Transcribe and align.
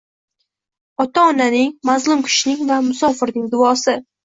Ota-onaning, 1.05 1.69
mazlum 1.91 2.25
kishining 2.31 2.67
va 2.73 2.81
musofirning 2.91 3.49
duosi 3.57 3.99